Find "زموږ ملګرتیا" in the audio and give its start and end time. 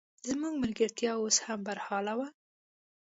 0.29-1.11